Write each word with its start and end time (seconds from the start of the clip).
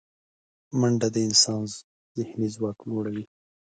منډه 0.79 1.07
د 1.15 1.17
انسان 1.27 1.61
ذهني 2.17 2.47
ځواک 2.55 2.77
لوړوي 2.89 3.25